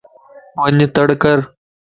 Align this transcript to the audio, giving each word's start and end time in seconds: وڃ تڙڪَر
وڃ 0.61 0.79
تڙڪَر 0.95 1.37